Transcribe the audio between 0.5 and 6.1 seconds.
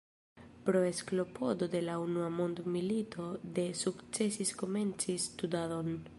Pro eksplodo de la unua mondmilito ne sukcesis komenci studadon.